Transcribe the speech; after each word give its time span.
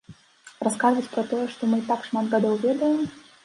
Расказваць 0.67 1.11
пра 1.13 1.23
тое, 1.33 1.43
што 1.57 1.63
мы 1.75 1.81
і 1.85 1.87
так 1.93 2.09
шмат 2.11 2.25
гадоў 2.35 2.61
ведаем? 2.69 3.01